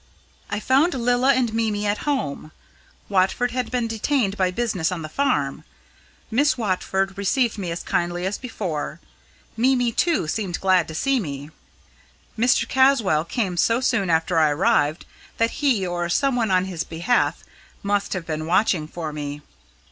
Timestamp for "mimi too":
9.55-10.27